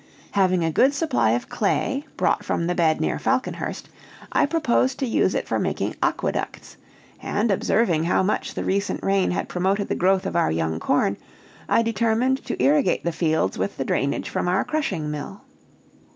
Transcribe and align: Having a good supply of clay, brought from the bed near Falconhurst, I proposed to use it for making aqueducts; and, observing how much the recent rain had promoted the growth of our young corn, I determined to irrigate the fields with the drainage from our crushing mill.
Having 0.31 0.63
a 0.65 0.71
good 0.71 0.95
supply 0.95 1.33
of 1.33 1.47
clay, 1.47 2.07
brought 2.17 2.43
from 2.43 2.65
the 2.65 2.73
bed 2.73 2.99
near 2.99 3.19
Falconhurst, 3.19 3.87
I 4.31 4.47
proposed 4.47 4.97
to 4.97 5.05
use 5.05 5.35
it 5.35 5.47
for 5.47 5.59
making 5.59 5.95
aqueducts; 6.01 6.75
and, 7.21 7.51
observing 7.51 8.05
how 8.05 8.23
much 8.23 8.55
the 8.55 8.63
recent 8.63 9.03
rain 9.03 9.29
had 9.29 9.47
promoted 9.47 9.89
the 9.89 9.93
growth 9.95 10.25
of 10.25 10.35
our 10.35 10.49
young 10.51 10.79
corn, 10.79 11.17
I 11.69 11.83
determined 11.83 12.43
to 12.45 12.59
irrigate 12.63 13.03
the 13.03 13.11
fields 13.11 13.59
with 13.59 13.77
the 13.77 13.85
drainage 13.85 14.27
from 14.27 14.47
our 14.47 14.63
crushing 14.63 15.11
mill. 15.11 15.41